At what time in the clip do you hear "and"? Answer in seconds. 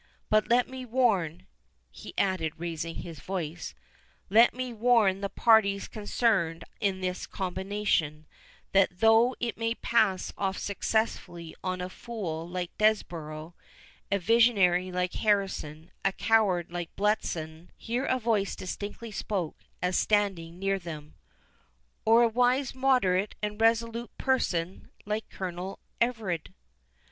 23.43-23.61